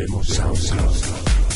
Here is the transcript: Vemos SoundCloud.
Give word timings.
Vemos 0.00 0.28
SoundCloud. 0.28 1.49